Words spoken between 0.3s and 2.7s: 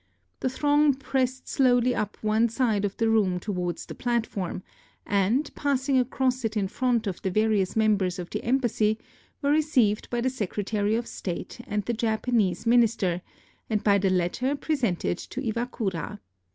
The throng pressed slowly up one